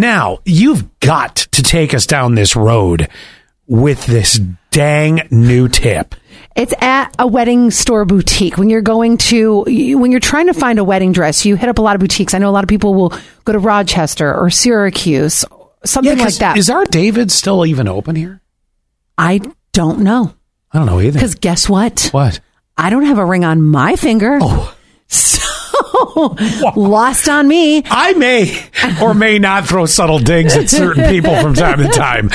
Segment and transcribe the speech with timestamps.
[0.00, 3.10] Now, you've got to take us down this road
[3.66, 6.14] with this dang new tip.
[6.56, 8.56] It's at a wedding store boutique.
[8.56, 9.60] When you're going to,
[9.98, 12.32] when you're trying to find a wedding dress, you hit up a lot of boutiques.
[12.32, 13.12] I know a lot of people will
[13.44, 15.44] go to Rochester or Syracuse,
[15.84, 16.56] something like that.
[16.56, 18.40] Is our David still even open here?
[19.18, 19.42] I
[19.72, 20.34] don't know.
[20.72, 21.18] I don't know either.
[21.18, 22.08] Because guess what?
[22.12, 22.40] What?
[22.74, 24.38] I don't have a ring on my finger.
[24.40, 24.74] Oh.
[25.08, 25.39] So
[26.76, 27.82] lost on me.
[27.86, 28.62] I may
[29.02, 32.28] or may not throw subtle digs at certain people from time to time.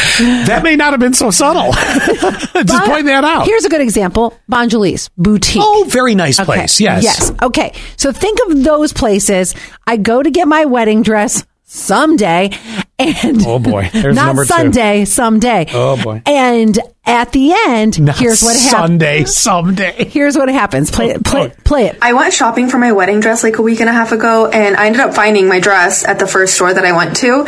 [0.46, 1.72] That may not have been so subtle.
[1.74, 3.46] Just But point that out.
[3.46, 5.62] Here's a good example Bonjali's Boutique.
[5.64, 6.80] Oh, very nice place.
[6.80, 7.04] Yes.
[7.04, 7.32] Yes.
[7.42, 7.74] Okay.
[7.98, 9.56] So think of those places.
[9.88, 11.46] I go to get my wedding dress
[11.76, 12.52] someday
[12.98, 13.90] and Oh, boy.
[13.94, 14.48] There's not number two.
[14.48, 15.66] Sunday, someday.
[15.74, 16.22] Oh, boy.
[16.26, 18.72] And at the end, Not here's what happens.
[18.72, 20.06] Sunday, someday.
[20.06, 20.90] Here's what happens.
[20.90, 21.62] Play it, play, it, oh.
[21.64, 21.98] play it.
[22.02, 24.76] I went shopping for my wedding dress like a week and a half ago, and
[24.76, 27.46] I ended up finding my dress at the first store that I went to.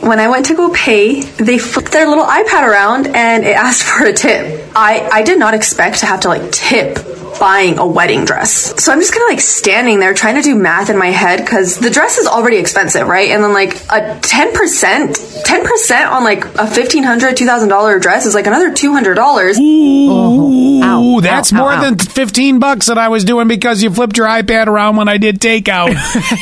[0.00, 3.82] When I went to go pay, they flipped their little iPad around and it asked
[3.84, 4.70] for a tip.
[4.74, 6.98] I, I did not expect to have to like tip
[7.38, 8.82] buying a wedding dress.
[8.82, 11.40] So I'm just kind of like standing there trying to do math in my head
[11.40, 13.30] because the dress is already expensive, right?
[13.30, 18.70] And then like a 10%, 10% on like a $1,500, $2,000 dress is like another
[18.70, 19.58] $200.
[19.58, 21.82] Ooh, oh, Ow, that's ow, more ow, ow.
[21.82, 25.18] than 15 bucks that I was doing because you flipped your iPad around when I
[25.18, 25.96] did takeout.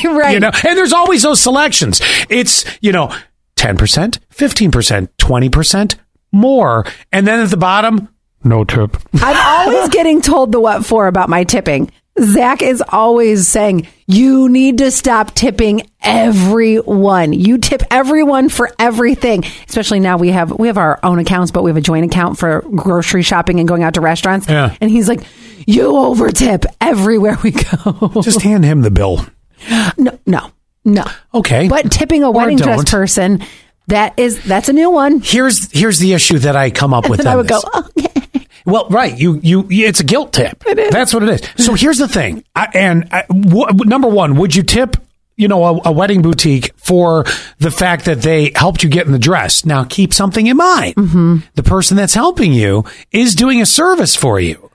[0.14, 0.34] Right.
[0.34, 2.01] You know, and there's always those selections.
[2.29, 3.14] It's, you know,
[3.56, 5.95] 10%, 15%, 20%
[6.33, 6.84] more.
[7.11, 8.08] And then at the bottom,
[8.45, 8.97] no tip.
[9.14, 11.91] I'm always getting told the what for about my tipping.
[12.20, 17.33] Zach is always saying, you need to stop tipping everyone.
[17.33, 19.45] You tip everyone for everything.
[19.69, 22.39] Especially now we have, we have our own accounts, but we have a joint account
[22.39, 24.48] for grocery shopping and going out to restaurants.
[24.48, 24.77] Yeah.
[24.81, 25.23] And he's like,
[25.67, 28.11] you over tip everywhere we go.
[28.23, 29.27] Just hand him the bill.
[29.98, 30.53] no, no,
[30.84, 31.05] no.
[31.33, 31.67] Okay.
[31.69, 32.89] But tipping a wedding dress don't.
[32.91, 33.42] person,
[33.89, 35.20] that is, that's a new one.
[35.20, 37.20] Here's here's the issue that I come up with.
[37.20, 37.61] And I would go,
[37.98, 38.23] okay.
[38.65, 39.17] Well, right.
[39.19, 40.65] You, you, it's a guilt tip.
[40.67, 40.91] It is.
[40.91, 41.64] That's what it is.
[41.64, 42.45] So here's the thing.
[42.55, 44.97] I, and I, w- number one, would you tip,
[45.36, 47.25] you know, a, a wedding boutique for
[47.58, 49.64] the fact that they helped you get in the dress?
[49.67, 50.95] Now keep something in mind.
[50.97, 51.36] Mm-hmm.
[51.55, 54.70] The person that's helping you is doing a service for you.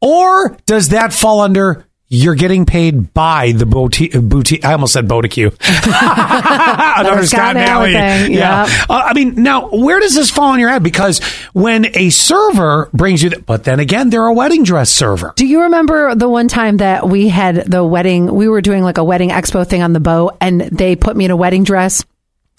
[0.00, 4.12] Or does that fall under you're getting paid by the boutique?
[4.20, 5.36] boutique I almost said boutique.
[5.86, 8.66] Another Scott Alley thing, Yeah.
[8.66, 8.90] yep.
[8.90, 10.82] Uh, I mean, now where does this fall in your head?
[10.82, 11.20] Because
[11.52, 15.32] when a server brings you, the, but then again, they're a wedding dress server.
[15.36, 18.34] Do you remember the one time that we had the wedding?
[18.34, 21.24] We were doing like a wedding expo thing on the boat, and they put me
[21.26, 22.04] in a wedding dress.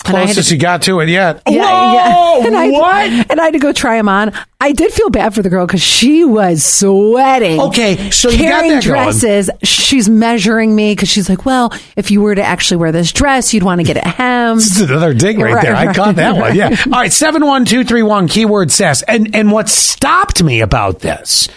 [0.06, 1.42] I Closest to- you got to it yet.
[1.48, 2.40] Yeah, Whoa!
[2.40, 2.48] yeah.
[2.48, 3.32] And I, what?
[3.32, 4.34] And I had to go try them on.
[4.60, 7.60] I did feel bad for the girl because she was sweating.
[7.60, 9.04] Okay, so you got carrying that going.
[9.12, 9.50] dresses.
[9.64, 13.54] She's measuring me because she's like, "Well, if you were to actually wear this dress,
[13.54, 15.76] you'd want to get it hemmed." This is another dig right, Right, there.
[15.76, 16.42] I right, caught that one.
[16.42, 16.56] right.
[16.56, 16.76] Yeah.
[16.88, 17.12] All right.
[17.12, 18.28] Seven one two three one.
[18.28, 19.02] Keyword sass.
[19.04, 21.48] And and what stopped me about this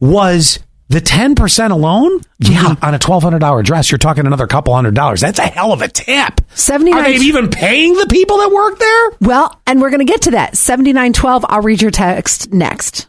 [0.00, 0.58] was
[0.92, 2.20] the ten percent alone.
[2.38, 5.20] Yeah, on a twelve hundred dollar dress, you're talking another couple hundred dollars.
[5.20, 6.40] That's a hell of a tip.
[6.54, 9.10] 79 Are they even paying the people that work there?
[9.20, 10.56] Well, and we're going to get to that.
[10.56, 11.44] Seventy nine twelve.
[11.48, 13.08] I'll read your text next.